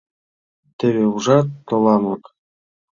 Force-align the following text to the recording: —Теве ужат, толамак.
—Теве 0.77 1.03
ужат, 1.15 1.47
толамак. 1.67 2.23